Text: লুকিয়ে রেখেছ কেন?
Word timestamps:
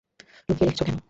লুকিয়ে 0.47 0.67
রেখেছ 0.67 0.81
কেন? 0.81 0.97